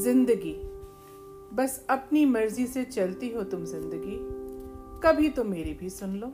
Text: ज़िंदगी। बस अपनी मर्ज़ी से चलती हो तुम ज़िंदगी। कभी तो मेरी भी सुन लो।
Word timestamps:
ज़िंदगी। 0.00 0.54
बस 1.56 1.86
अपनी 1.90 2.24
मर्ज़ी 2.24 2.66
से 2.66 2.84
चलती 2.84 3.28
हो 3.28 3.42
तुम 3.42 3.64
ज़िंदगी। 3.64 4.16
कभी 5.02 5.28
तो 5.28 5.44
मेरी 5.44 5.72
भी 5.74 5.90
सुन 5.90 6.14
लो। 6.16 6.26